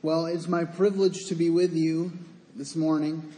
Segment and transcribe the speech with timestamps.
[0.00, 2.12] Well, it's my privilege to be with you
[2.54, 3.32] this morning.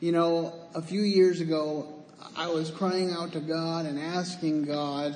[0.00, 1.92] You know, a few years ago,
[2.34, 5.14] I was crying out to God and asking God,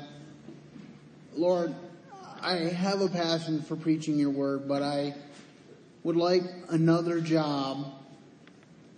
[1.34, 1.74] Lord,
[2.42, 5.14] I have a passion for preaching your word, but I
[6.02, 7.86] would like another job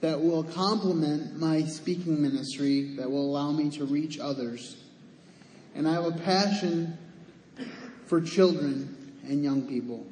[0.00, 4.76] that will complement my speaking ministry, that will allow me to reach others.
[5.76, 6.98] And I have a passion
[8.06, 10.04] for children and young people.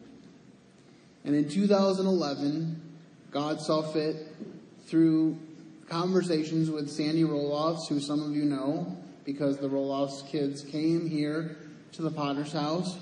[1.25, 2.81] And in 2011,
[3.31, 4.17] God saw fit
[4.87, 5.39] through
[5.89, 11.57] conversations with Sandy Roloffs, who some of you know, because the Roloffs kids came here
[11.93, 12.99] to the Potter's house.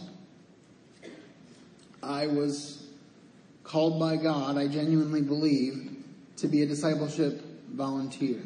[2.03, 2.87] I was
[3.65, 5.97] called by God, I genuinely believe,
[6.39, 8.43] to be a discipleship volunteer.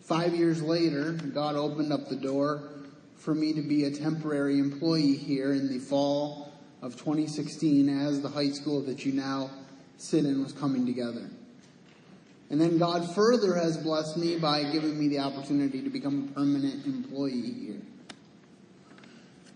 [0.00, 2.62] Five years later, God opened up the door
[3.16, 6.45] for me to be a temporary employee here in the fall
[6.82, 9.50] of 2016 as the high school that you now
[9.98, 11.28] sit in was coming together.
[12.50, 16.34] And then God further has blessed me by giving me the opportunity to become a
[16.34, 17.82] permanent employee here.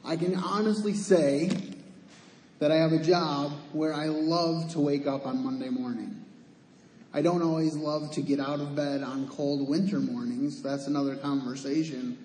[0.05, 1.51] I can honestly say
[2.59, 6.25] that I have a job where I love to wake up on Monday morning.
[7.13, 10.63] I don't always love to get out of bed on cold winter mornings.
[10.63, 12.17] That's another conversation.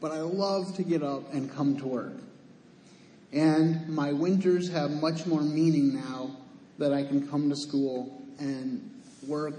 [0.00, 2.14] But I love to get up and come to work.
[3.34, 6.36] And my winters have much more meaning now
[6.78, 9.54] that I can come to school and work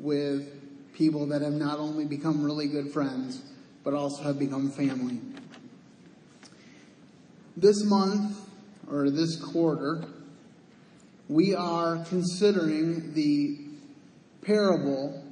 [0.00, 3.40] with people that have not only become really good friends,
[3.84, 5.20] but also have become family.
[7.56, 8.36] This month,
[8.90, 10.04] or this quarter,
[11.28, 13.60] we are considering the
[14.42, 15.22] parable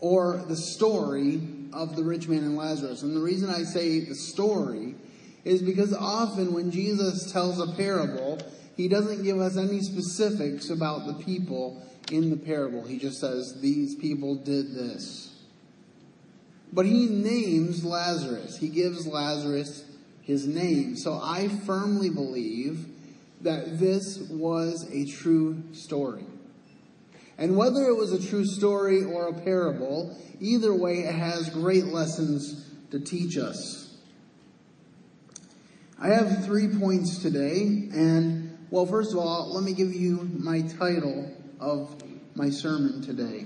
[0.00, 1.40] or the story
[1.72, 3.02] of the rich man and Lazarus.
[3.02, 4.96] And the reason I say the story
[5.44, 8.38] is because often when Jesus tells a parable,
[8.76, 12.84] he doesn't give us any specifics about the people in the parable.
[12.84, 15.34] He just says, These people did this.
[16.72, 18.56] But he names Lazarus.
[18.56, 19.84] He gives Lazarus
[20.22, 20.96] his name.
[20.96, 22.86] So I firmly believe
[23.42, 26.24] that this was a true story.
[27.36, 31.86] And whether it was a true story or a parable, either way, it has great
[31.86, 33.81] lessons to teach us.
[36.02, 37.60] I have three points today,
[37.94, 41.94] and well, first of all, let me give you my title of
[42.34, 43.44] my sermon today.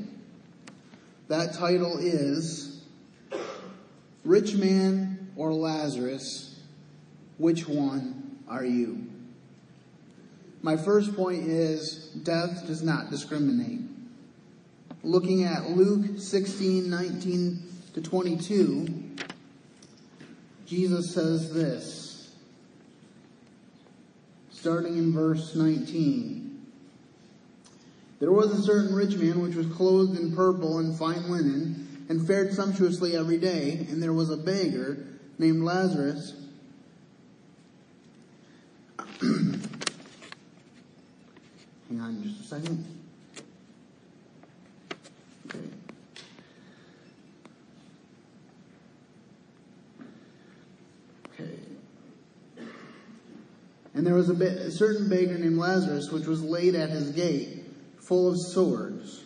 [1.29, 2.83] That title is
[4.25, 6.59] Rich Man or Lazarus,
[7.37, 9.07] which one are you?
[10.63, 13.83] My first point is death does not discriminate.
[15.03, 17.63] Looking at Luke 16, 19
[17.93, 19.11] to 22,
[20.65, 22.07] Jesus says this
[24.67, 26.61] starting in verse 19.
[28.19, 32.27] There was a certain rich man which was clothed in purple and fine linen, and
[32.27, 35.07] fared sumptuously every day, and there was a beggar
[35.39, 36.35] named Lazarus.
[39.21, 39.61] Hang
[42.01, 42.96] on just a second.
[53.97, 57.13] And there was a, ba- a certain beggar named Lazarus, which was laid at his
[57.13, 57.65] gate,
[57.99, 59.25] full of sores,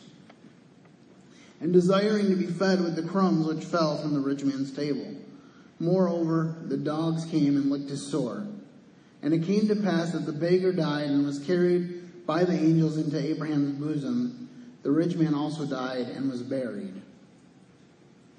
[1.61, 5.17] and desiring to be fed with the crumbs which fell from the rich man's table.
[5.81, 8.47] Moreover, the dogs came and licked his sore.
[9.23, 12.97] And it came to pass that the beggar died and was carried by the angels
[12.97, 14.49] into Abraham's bosom.
[14.85, 16.95] The rich man also died and was buried.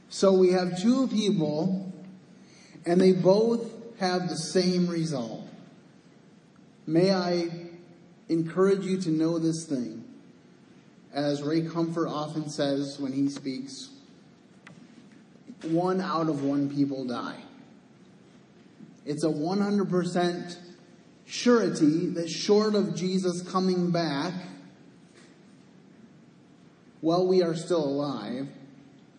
[0.10, 1.92] So we have two people,
[2.86, 5.51] and they both have the same result.
[6.92, 7.50] May I
[8.28, 10.04] encourage you to know this thing.
[11.14, 13.92] As Ray Comfort often says when he speaks,
[15.64, 17.40] one out of one people die.
[19.06, 20.58] It's a 100%
[21.26, 24.34] surety that short of Jesus coming back,
[27.00, 28.50] while we are still alive,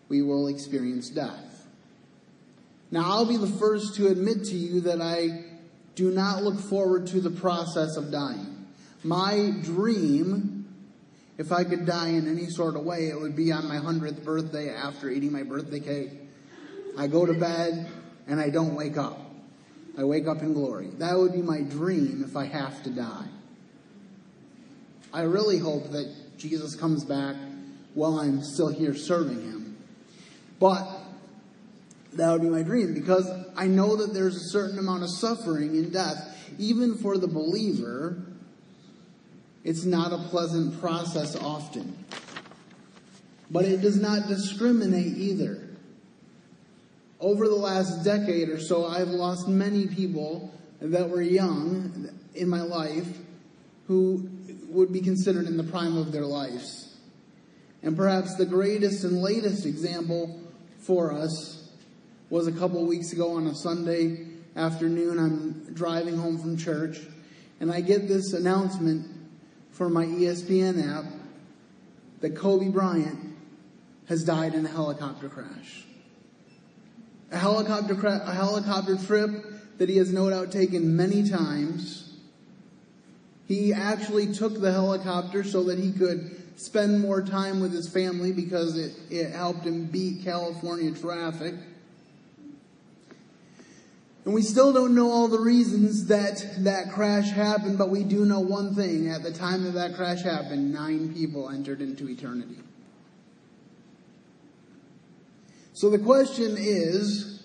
[0.09, 1.65] we will experience death.
[2.91, 5.52] Now, I'll be the first to admit to you that I
[5.95, 8.67] do not look forward to the process of dying.
[9.03, 10.67] My dream,
[11.37, 14.23] if I could die in any sort of way, it would be on my 100th
[14.23, 16.11] birthday after eating my birthday cake.
[16.97, 17.89] I go to bed
[18.27, 19.19] and I don't wake up.
[19.97, 20.87] I wake up in glory.
[20.97, 23.27] That would be my dream if I have to die.
[25.13, 27.35] I really hope that Jesus comes back
[27.93, 29.77] while I'm still here serving him.
[30.59, 30.87] But
[32.15, 35.75] that would be my dream because I know that there's a certain amount of suffering
[35.75, 36.37] in death.
[36.59, 38.21] Even for the believer,
[39.63, 42.05] it's not a pleasant process often.
[43.49, 45.69] But it does not discriminate either.
[47.19, 52.61] Over the last decade or so, I've lost many people that were young in my
[52.61, 53.07] life
[53.87, 54.29] who
[54.67, 56.95] would be considered in the prime of their lives.
[57.81, 60.39] And perhaps the greatest and latest example
[60.79, 61.62] for us
[62.33, 64.25] was a couple weeks ago on a Sunday
[64.55, 65.19] afternoon.
[65.19, 66.97] I'm driving home from church
[67.59, 69.05] and I get this announcement
[69.69, 71.05] from my ESPN app
[72.21, 73.35] that Kobe Bryant
[74.07, 75.83] has died in a helicopter crash.
[77.31, 79.29] A helicopter, cra- a helicopter trip
[79.77, 82.17] that he has no doubt taken many times.
[83.47, 88.31] He actually took the helicopter so that he could spend more time with his family
[88.31, 91.53] because it, it helped him beat California traffic.
[94.25, 98.25] And we still don't know all the reasons that that crash happened, but we do
[98.25, 99.09] know one thing.
[99.09, 102.57] At the time that that crash happened, nine people entered into eternity.
[105.73, 107.43] So the question is,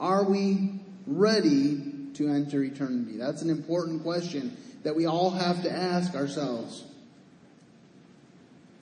[0.00, 3.16] are we ready to enter eternity?
[3.16, 6.84] That's an important question that we all have to ask ourselves.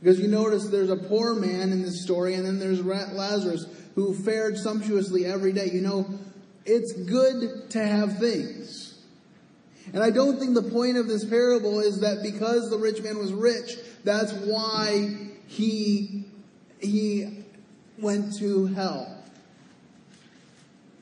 [0.00, 4.14] Because you notice there's a poor man in this story, and then there's Lazarus who
[4.14, 5.70] fared sumptuously every day.
[5.72, 6.06] You know,
[6.64, 9.00] it's good to have things.
[9.92, 13.18] And I don't think the point of this parable is that because the rich man
[13.18, 15.16] was rich, that's why
[15.46, 16.24] he,
[16.80, 17.44] he
[17.98, 19.18] went to hell.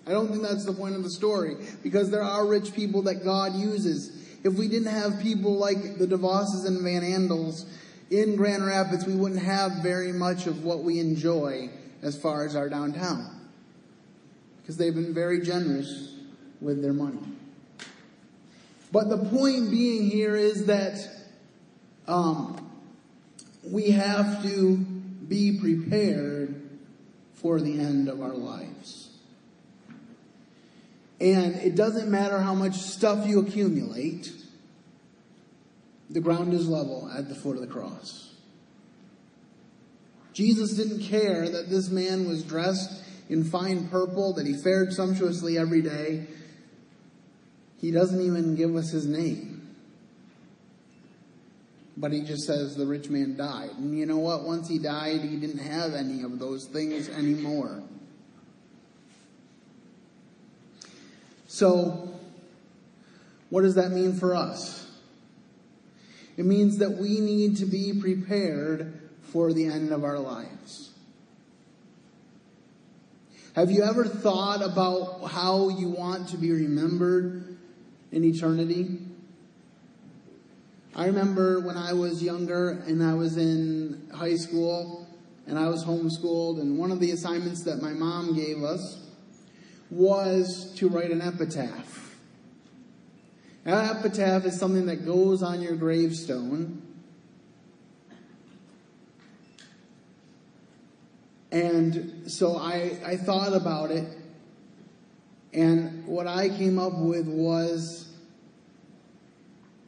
[0.07, 3.23] I don't think that's the point of the story because there are rich people that
[3.23, 4.27] God uses.
[4.43, 7.67] If we didn't have people like the DeVosses and Van Andels
[8.11, 11.71] in Grand Rapids, we wouldn't have very much of what we enjoy
[12.03, 13.41] as far as our downtown
[14.61, 16.15] because they've been very generous
[16.61, 17.19] with their money.
[18.93, 21.09] But the point being here is that
[22.07, 22.71] um,
[23.65, 26.61] we have to be prepared
[27.35, 29.11] for the end of our lives.
[31.21, 34.33] And it doesn't matter how much stuff you accumulate,
[36.09, 38.30] the ground is level at the foot of the cross.
[40.33, 45.59] Jesus didn't care that this man was dressed in fine purple, that he fared sumptuously
[45.59, 46.27] every day.
[47.81, 49.69] He doesn't even give us his name.
[51.97, 53.71] But he just says the rich man died.
[53.77, 54.45] And you know what?
[54.45, 57.83] Once he died, he didn't have any of those things anymore.
[61.47, 62.15] So,
[63.51, 64.89] what does that mean for us?
[66.37, 69.00] It means that we need to be prepared
[69.33, 70.91] for the end of our lives.
[73.57, 77.59] Have you ever thought about how you want to be remembered
[78.13, 79.01] in eternity?
[80.95, 85.07] I remember when I was younger and I was in high school
[85.47, 89.05] and I was homeschooled, and one of the assignments that my mom gave us
[89.91, 92.15] was to write an epitaph.
[93.65, 96.83] An epitaph is something that goes on your gravestone.
[101.53, 104.07] And so I, I thought about it,
[105.53, 108.09] and what I came up with was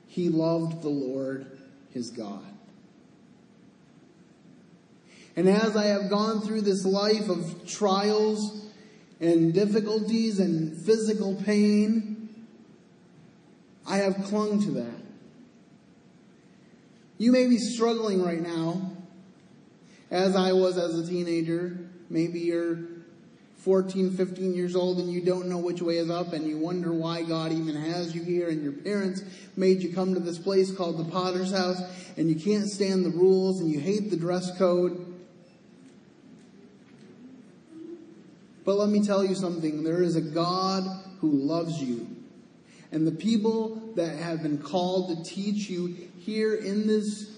[0.08, 1.46] he loved the Lord
[1.92, 2.44] his God.
[5.36, 8.66] And as I have gone through this life of trials
[9.20, 12.28] and difficulties and physical pain,
[13.86, 15.00] I have clung to that.
[17.18, 18.91] You may be struggling right now,
[20.12, 21.76] as I was as a teenager.
[22.10, 22.78] Maybe you're
[23.56, 26.92] 14, 15 years old and you don't know which way is up and you wonder
[26.92, 29.22] why God even has you here and your parents
[29.56, 31.80] made you come to this place called the Potter's House
[32.16, 35.06] and you can't stand the rules and you hate the dress code.
[38.64, 39.82] But let me tell you something.
[39.82, 40.84] There is a God
[41.20, 42.06] who loves you.
[42.90, 47.32] And the people that have been called to teach you here in this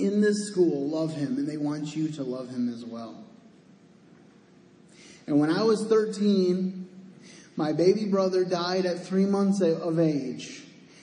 [0.00, 3.24] in this school love him and they want you to love him as well.
[5.26, 6.88] And when I was 13,
[7.56, 10.62] my baby brother died at three months of age.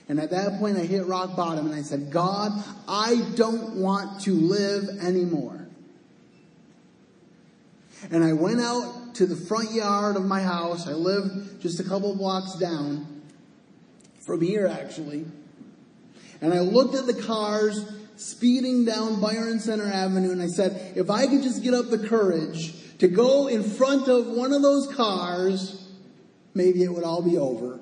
[0.10, 2.52] And at that point, I hit rock bottom and I said, God,
[2.88, 5.68] I don't want to live anymore.
[8.12, 10.88] And I went out to the front yard of my house.
[10.88, 13.24] I lived just a couple blocks down
[14.20, 15.26] from here, actually.
[16.42, 17.84] And I looked at the cars
[18.18, 22.00] speeding down Byron Center Avenue and I said, if I could just get up the
[22.08, 25.88] courage to go in front of one of those cars,
[26.54, 27.80] maybe it would all be over.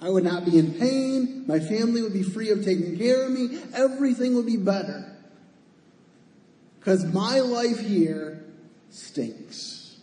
[0.00, 1.44] I would not be in pain.
[1.46, 3.60] My family would be free of taking care of me.
[3.72, 5.16] Everything would be better.
[6.80, 8.44] Because my life here
[8.90, 9.96] stinks.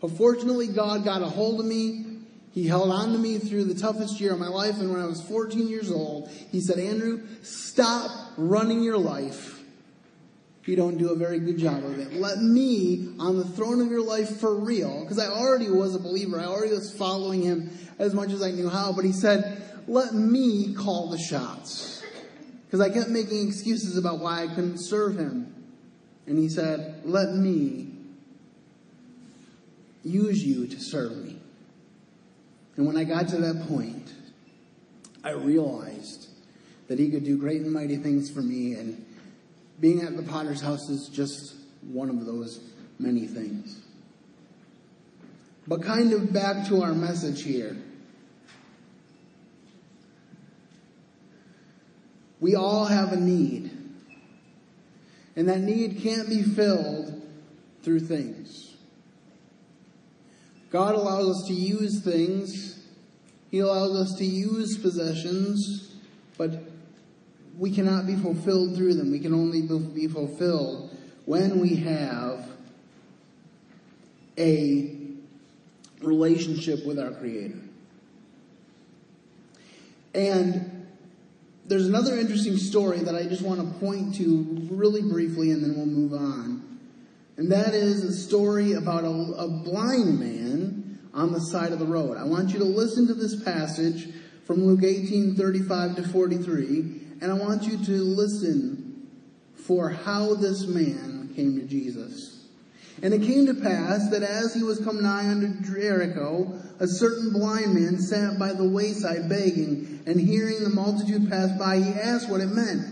[0.00, 2.11] But fortunately, God got a hold of me.
[2.52, 4.78] He held on to me through the toughest year of my life.
[4.78, 9.60] And when I was 14 years old, he said, Andrew, stop running your life.
[10.64, 12.12] You don't do a very good job of it.
[12.12, 15.00] Let me on the throne of your life for real.
[15.00, 16.38] Because I already was a believer.
[16.38, 18.92] I already was following him as much as I knew how.
[18.92, 22.02] But he said, let me call the shots.
[22.66, 25.52] Because I kept making excuses about why I couldn't serve him.
[26.26, 27.88] And he said, let me
[30.04, 31.31] use you to serve me.
[32.76, 34.12] And when I got to that point,
[35.22, 36.28] I realized
[36.88, 39.04] that he could do great and mighty things for me, and
[39.80, 42.60] being at the potter's house is just one of those
[42.98, 43.80] many things.
[45.66, 47.76] But kind of back to our message here.
[52.40, 53.70] We all have a need.
[55.36, 57.22] And that need can't be filled
[57.82, 58.71] through things.
[60.72, 62.80] God allows us to use things.
[63.50, 65.94] He allows us to use possessions,
[66.38, 66.62] but
[67.58, 69.12] we cannot be fulfilled through them.
[69.12, 72.48] We can only be fulfilled when we have
[74.38, 74.96] a
[76.00, 77.60] relationship with our Creator.
[80.14, 80.86] And
[81.66, 85.76] there's another interesting story that I just want to point to really briefly and then
[85.76, 86.71] we'll move on.
[87.42, 91.84] And that is a story about a, a blind man on the side of the
[91.84, 92.16] road.
[92.16, 94.10] I want you to listen to this passage
[94.44, 99.08] from Luke 18, 35 to 43, and I want you to listen
[99.56, 102.46] for how this man came to Jesus.
[103.02, 107.32] And it came to pass that as he was come nigh unto Jericho, a certain
[107.32, 112.30] blind man sat by the wayside begging, and hearing the multitude pass by, he asked
[112.30, 112.86] what it meant.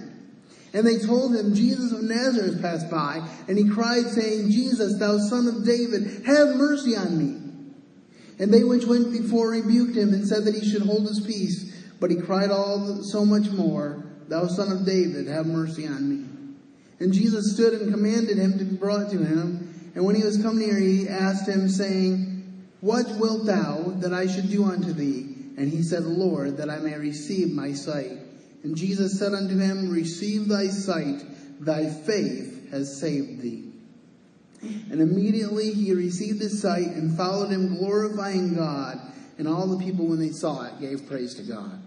[0.72, 5.18] And they told him, Jesus of Nazareth passed by, and he cried, saying, Jesus, thou
[5.18, 7.40] son of David, have mercy on me.
[8.38, 11.74] And they which went before rebuked him, and said that he should hold his peace.
[11.98, 16.26] But he cried all so much more, Thou son of David, have mercy on me.
[17.00, 19.92] And Jesus stood and commanded him to be brought to him.
[19.94, 24.28] And when he was come near, he asked him, saying, What wilt thou that I
[24.28, 25.34] should do unto thee?
[25.56, 28.18] And he said, Lord, that I may receive my sight.
[28.62, 31.22] And Jesus said unto him, Receive thy sight,
[31.60, 33.70] thy faith has saved thee.
[34.62, 39.00] And immediately he received his sight and followed him, glorifying God.
[39.38, 41.80] And all the people, when they saw it, gave praise to God.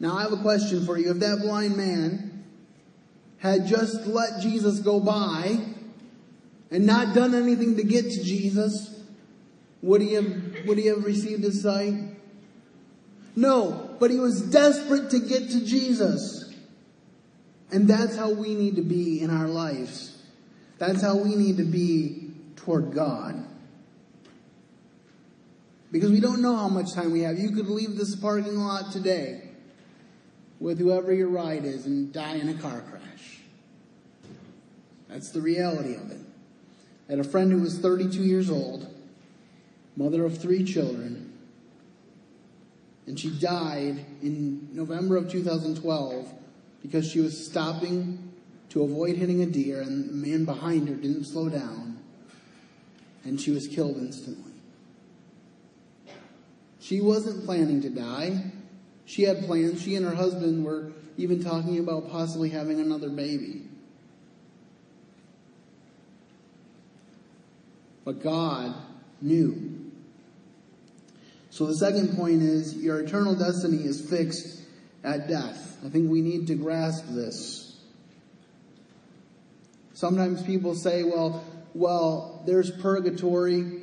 [0.00, 1.10] Now I have a question for you.
[1.10, 2.44] If that blind man
[3.38, 5.58] had just let Jesus go by
[6.70, 9.02] and not done anything to get to Jesus,
[9.82, 10.26] would he have,
[10.66, 11.94] would he have received his sight?
[13.34, 16.54] No, but he was desperate to get to Jesus.
[17.70, 20.22] And that's how we need to be in our lives.
[20.78, 23.44] That's how we need to be toward God.
[25.90, 27.38] Because we don't know how much time we have.
[27.38, 29.42] You could leave this parking lot today
[30.60, 33.40] with whoever your ride is and die in a car crash.
[35.08, 36.20] That's the reality of it.
[37.08, 38.92] I had a friend who was 32 years old,
[39.96, 41.25] mother of three children,
[43.06, 46.32] and she died in November of 2012
[46.82, 48.32] because she was stopping
[48.70, 51.98] to avoid hitting a deer and the man behind her didn't slow down
[53.24, 54.52] and she was killed instantly.
[56.80, 58.44] She wasn't planning to die.
[59.06, 59.82] She had plans.
[59.82, 63.62] She and her husband were even talking about possibly having another baby.
[68.04, 68.72] But God
[69.20, 69.65] knew
[71.56, 74.60] so the second point is your eternal destiny is fixed
[75.02, 75.78] at death.
[75.82, 77.78] I think we need to grasp this.
[79.94, 83.80] Sometimes people say, well, well, there's purgatory.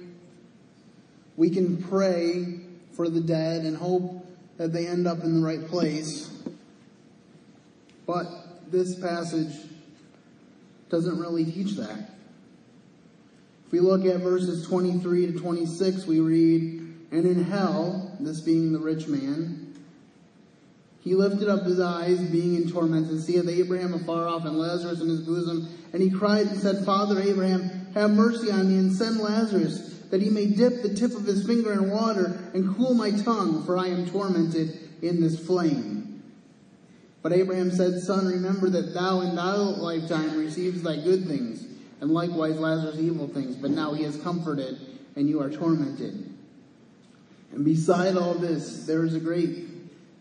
[1.36, 2.60] We can pray
[2.92, 4.24] for the dead and hope
[4.58, 6.32] that they end up in the right place.
[8.06, 8.28] But
[8.72, 9.56] this passage
[10.90, 12.12] doesn't really teach that.
[13.66, 16.83] If we look at verses 23 to 26, we read,
[17.14, 19.72] and in hell, this being the rich man,
[21.02, 25.00] he lifted up his eyes, being in torment, and seeth Abraham afar off and Lazarus
[25.00, 25.70] in his bosom.
[25.94, 30.24] And he cried and said, Father Abraham, have mercy on me, and send Lazarus, that
[30.24, 33.78] he may dip the tip of his finger in water, and cool my tongue, for
[33.78, 36.24] I am tormented in this flame.
[37.22, 41.64] But Abraham said, Son, remember that thou in thy lifetime receivest thy good things,
[42.02, 44.80] and likewise Lazarus evil things, but now he is comforted,
[45.16, 46.33] and you are tormented.
[47.54, 49.68] And beside all this, there is a great,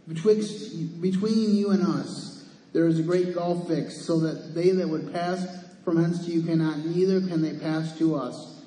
[0.06, 4.88] betwixt, between you and us, there is a great gulf fixed, so that they that
[4.88, 8.62] would pass from hence to you cannot, neither can they pass to us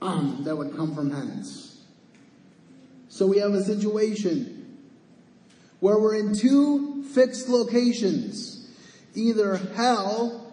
[0.00, 1.82] um, that would come from hence.
[3.08, 4.78] So we have a situation
[5.80, 8.68] where we're in two fixed locations,
[9.14, 10.47] either hell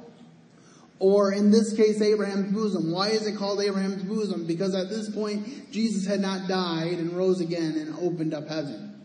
[1.00, 2.92] or in this case, Abraham's bosom.
[2.92, 4.48] Why is it called Abraham's bosom?
[4.48, 9.04] Because at this point, Jesus had not died and rose again and opened up heaven.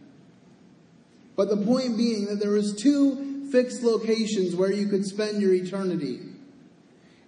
[1.37, 5.53] But the point being that there was two fixed locations where you could spend your
[5.53, 6.21] eternity.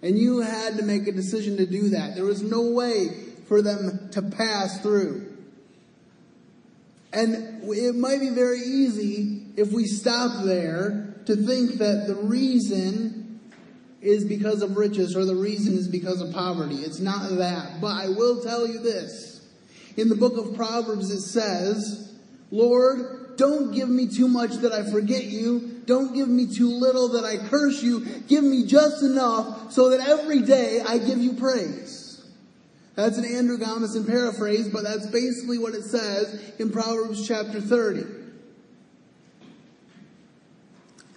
[0.01, 2.15] And you had to make a decision to do that.
[2.15, 3.09] There was no way
[3.47, 5.29] for them to pass through.
[7.11, 13.22] And it might be very easy if we stop there to think that the reason
[14.03, 16.75] is because of riches or the reason is because of poverty.
[16.75, 17.79] It's not that.
[17.81, 19.45] But I will tell you this.
[19.97, 22.13] In the book of Proverbs it says,
[22.51, 25.81] Lord, don't give me too much that I forget you.
[25.85, 28.05] Don't give me too little that I curse you.
[28.27, 32.23] Give me just enough so that every day I give you praise.
[32.95, 38.22] That's an Andrew Gomison paraphrase, but that's basically what it says in Proverbs chapter 30.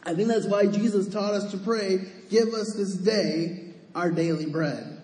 [0.07, 1.99] I think that's why Jesus taught us to pray,
[2.31, 5.03] give us this day our daily bread.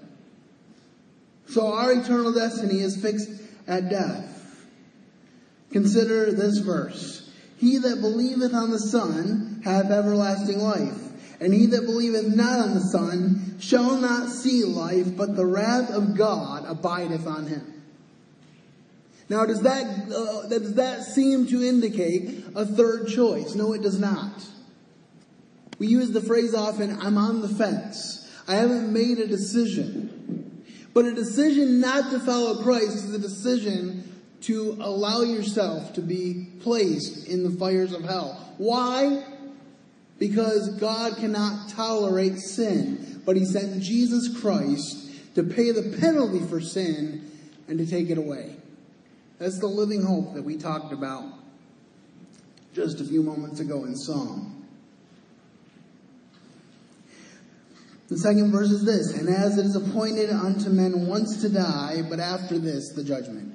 [1.48, 3.28] So our eternal destiny is fixed
[3.66, 4.64] at death.
[5.72, 7.30] Consider this verse.
[7.58, 12.74] He that believeth on the Son hath everlasting life, and he that believeth not on
[12.74, 17.82] the Son shall not see life, but the wrath of God abideth on him.
[19.28, 23.54] Now, does that, uh, does that seem to indicate a third choice?
[23.54, 24.44] No, it does not.
[25.82, 28.30] We use the phrase often, I'm on the fence.
[28.46, 30.64] I haven't made a decision.
[30.94, 36.46] But a decision not to follow Christ is a decision to allow yourself to be
[36.60, 38.54] placed in the fires of hell.
[38.58, 39.24] Why?
[40.20, 46.60] Because God cannot tolerate sin, but He sent Jesus Christ to pay the penalty for
[46.60, 47.28] sin
[47.66, 48.54] and to take it away.
[49.40, 51.24] That's the living hope that we talked about
[52.72, 54.61] just a few moments ago in Psalm.
[58.12, 62.02] The second verse is this, and as it is appointed unto men once to die,
[62.10, 63.54] but after this the judgment.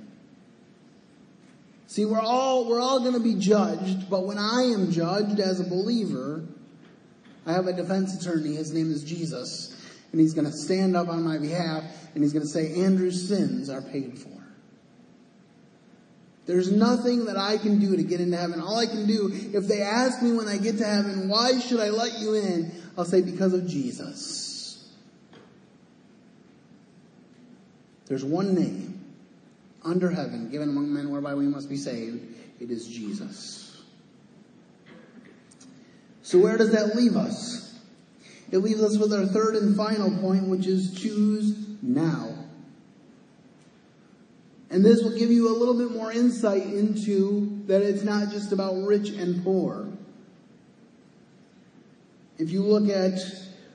[1.85, 5.59] See, we're all, we're all going to be judged, but when I am judged as
[5.59, 6.43] a believer,
[7.45, 8.55] I have a defense attorney.
[8.55, 9.79] His name is Jesus.
[10.11, 11.83] And he's going to stand up on my behalf
[12.15, 14.43] and he's going to say, Andrew's sins are paid for.
[16.47, 18.59] There's nothing that I can do to get into heaven.
[18.59, 21.79] All I can do, if they ask me when I get to heaven, why should
[21.79, 22.71] I let you in?
[22.97, 24.46] I'll say, because of Jesus.
[28.07, 29.03] There's one name
[29.83, 32.35] under heaven given among men whereby we must be saved.
[32.59, 33.81] It is Jesus.
[36.23, 37.79] So where does that leave us?
[38.51, 42.33] It leaves us with our third and final point, which is choose now.
[44.69, 48.51] And this will give you a little bit more insight into that it's not just
[48.51, 49.87] about rich and poor.
[52.37, 53.19] If you look at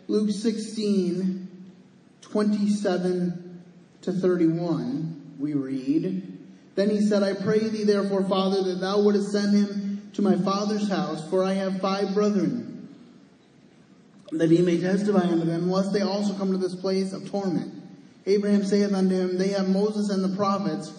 [0.09, 1.73] Luke 16,
[2.21, 3.42] 27
[4.03, 6.39] to 31, we read,
[6.75, 10.37] Then he said, I pray thee therefore, Father, that thou wouldest send him to my
[10.37, 12.89] father's house, for I have five brethren,
[14.33, 17.83] that he may testify unto them, lest they also come to this place of torment.
[18.27, 20.93] Abraham saith unto him, They have Moses and the prophets,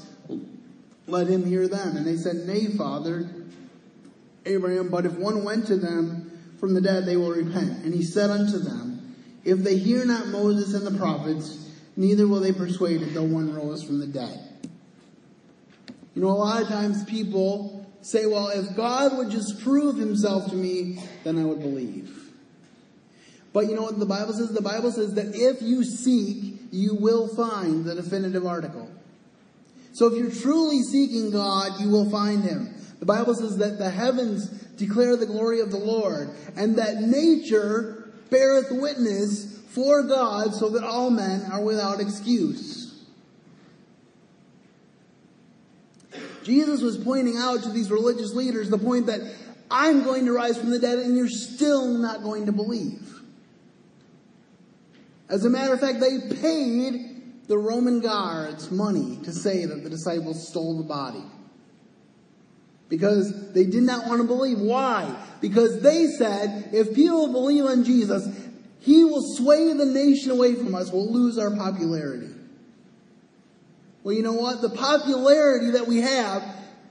[1.07, 1.97] let him hear them.
[1.97, 3.29] And they said, Nay, father,
[4.45, 7.83] Abraham, but if one went to them from the dead, they will repent.
[7.83, 11.63] And he said unto them, If they hear not Moses and the prophets,
[11.95, 14.39] neither will they persuade if though one rose from the dead.
[16.15, 20.49] You know, a lot of times people say, well, if God would just prove himself
[20.49, 22.31] to me, then I would believe.
[23.53, 24.49] But you know what the Bible says?
[24.49, 28.89] The Bible says that if you seek, you will find the definitive article.
[29.93, 32.73] So if you're truly seeking God, you will find him.
[32.99, 38.11] The Bible says that the heavens declare the glory of the Lord, and that nature
[38.31, 43.03] beareth witness for God, so that all men are without excuse.
[46.43, 49.21] Jesus was pointing out to these religious leaders the point that
[49.71, 53.21] I'm going to rise from the dead, and you're still not going to believe.
[55.29, 59.89] As a matter of fact, they paid the Roman guards money to say that the
[59.89, 61.23] disciples stole the body.
[62.93, 64.59] because they did not want to believe.
[64.59, 65.15] Why?
[65.41, 68.27] Because they said, if people believe on Jesus,
[68.83, 70.91] he will sway the nation away from us.
[70.91, 72.27] We'll lose our popularity.
[74.03, 74.61] Well, you know what?
[74.61, 76.43] The popularity that we have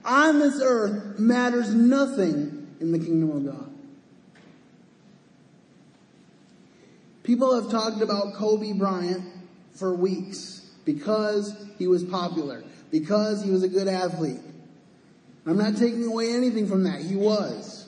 [0.02, 3.74] on this earth matters nothing in the kingdom of God.
[7.24, 9.24] People have talked about Kobe Bryant
[9.74, 14.40] for weeks because he was popular, because he was a good athlete.
[15.44, 17.02] I'm not taking away anything from that.
[17.02, 17.86] He was.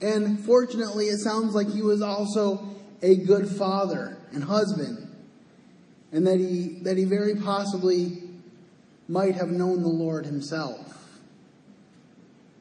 [0.00, 5.04] And fortunately, it sounds like he was also a good father and husband.
[6.12, 8.22] And that he, that he very possibly
[9.08, 11.18] might have known the Lord himself.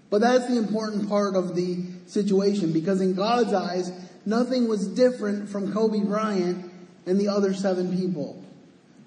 [0.10, 3.92] But that's the important part of the situation because in God's eyes,
[4.26, 6.72] nothing was different from Kobe Bryant
[7.06, 8.44] and the other seven people.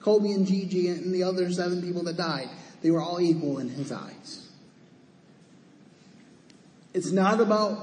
[0.00, 2.48] Kobe and Gigi and the other seven people that died.
[2.82, 4.48] They were all equal in his eyes.
[6.92, 7.78] It's not about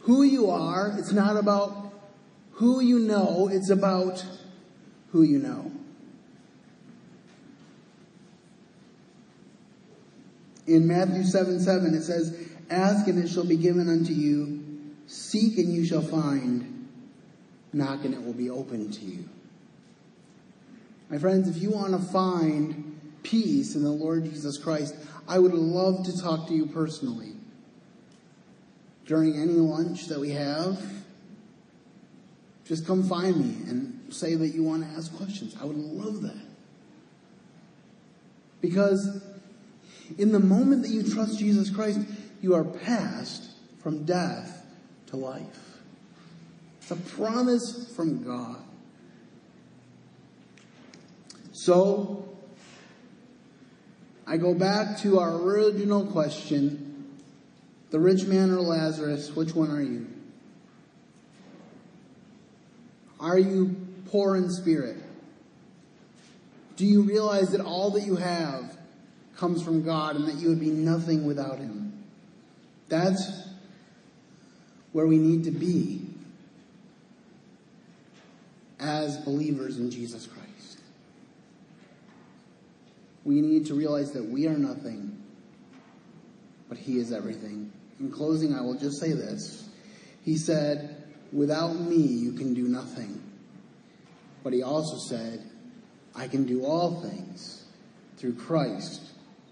[0.00, 0.94] who you are.
[0.98, 1.81] It's not about
[2.62, 3.48] who you know.
[3.50, 4.24] It's about
[5.10, 5.72] who you know.
[10.68, 14.62] In Matthew 7 7, it says, Ask and it shall be given unto you.
[15.08, 16.88] Seek and you shall find.
[17.72, 19.28] Knock and it will be opened to you.
[21.10, 24.94] My friends, if you want to find peace in the Lord Jesus Christ,
[25.26, 27.32] I would love to talk to you personally.
[29.04, 31.01] During any lunch that we have,
[32.66, 35.56] just come find me and say that you want to ask questions.
[35.60, 36.44] I would love that.
[38.60, 39.22] Because
[40.18, 42.00] in the moment that you trust Jesus Christ,
[42.40, 43.50] you are passed
[43.82, 44.64] from death
[45.08, 45.80] to life.
[46.80, 48.56] It's a promise from God.
[51.52, 52.28] So,
[54.26, 56.88] I go back to our original question
[57.90, 60.06] the rich man or Lazarus, which one are you?
[63.22, 63.74] Are you
[64.10, 64.98] poor in spirit?
[66.76, 68.76] Do you realize that all that you have
[69.42, 72.04] comes from God and that you would be nothing without Him.
[72.88, 73.48] That's
[74.92, 76.06] where we need to be
[78.78, 80.78] as believers in Jesus Christ.
[83.24, 85.20] We need to realize that we are nothing,
[86.68, 87.72] but He is everything.
[87.98, 89.68] In closing, I will just say this.
[90.24, 91.01] He said,
[91.32, 93.22] Without me, you can do nothing.
[94.44, 95.42] But He also said,
[96.14, 97.64] I can do all things
[98.16, 99.02] through Christ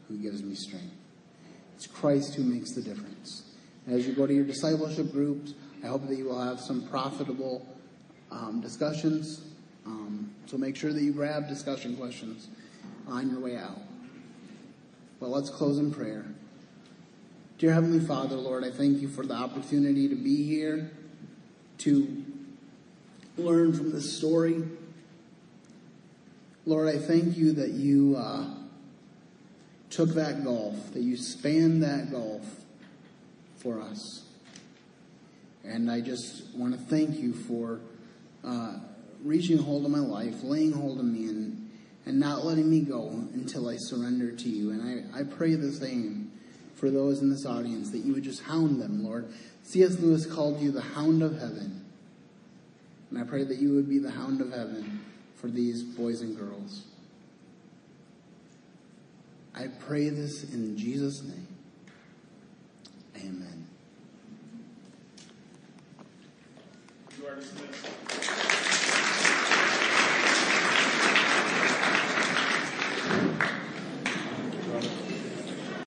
[0.08, 0.94] who gives me strength.
[1.74, 3.44] It's Christ who makes the difference.
[3.88, 7.66] As you go to your discipleship groups, I hope that you will have some profitable
[8.30, 9.40] um, discussions.
[9.86, 12.48] Um, so make sure that you grab discussion questions
[13.08, 13.78] on your way out.
[15.20, 16.26] Well, let's close in prayer.
[17.58, 20.90] Dear Heavenly Father, Lord, I thank you for the opportunity to be here,
[21.80, 22.24] to
[23.36, 24.62] learn from this story.
[26.66, 28.44] Lord, I thank you that you uh,
[29.88, 32.44] took that gulf, that you spanned that gulf
[33.56, 34.24] for us.
[35.64, 37.80] And I just want to thank you for
[38.44, 38.74] uh,
[39.22, 41.70] reaching hold of my life, laying hold of me, and,
[42.06, 44.70] and not letting me go until I surrender to you.
[44.70, 46.30] And I, I pray the same
[46.76, 49.30] for those in this audience, that you would just hound them, Lord.
[49.62, 49.98] C.S.
[50.00, 51.84] Lewis called you the hound of heaven.
[53.10, 55.00] And I pray that you would be the hound of heaven
[55.36, 56.84] for these boys and girls.
[59.54, 61.46] I pray this in Jesus' name.
[63.16, 63.66] Amen.
[67.18, 68.79] You are dismissed.